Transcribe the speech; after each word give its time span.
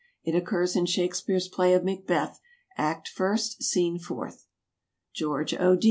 It 0.23 0.33
occurs 0.33 0.75
in 0.75 0.87
Shakspeare's 0.87 1.47
play 1.47 1.75
of 1.75 1.83
Macbeth, 1.83 2.39
act 2.75 3.07
first, 3.07 3.61
scene 3.61 3.99
fourth. 3.99 4.47
GEORGE 5.13 5.53
O. 5.53 5.77